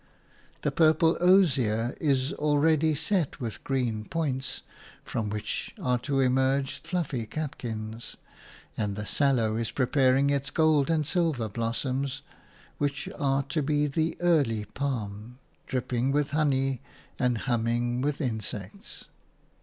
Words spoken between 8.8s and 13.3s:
the sallow is preparing its gold and silver blossoms which